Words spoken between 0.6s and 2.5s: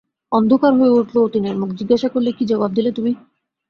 হয়ে উঠল অতীনের মুখ, জিজ্ঞাসা করলে, কী